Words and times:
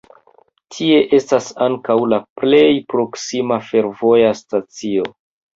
Tie 0.75 0.95
estas 1.17 1.49
ankaŭ 1.65 1.97
la 2.15 2.19
plej 2.43 2.65
proksima 2.95 3.61
fervoja 3.69 4.33
stacio. 4.45 5.07